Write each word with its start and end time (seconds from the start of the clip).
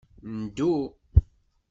Ndu. 0.37 0.71